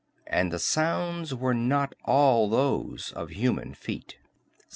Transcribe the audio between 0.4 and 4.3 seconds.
the sounds were not all those of human feet.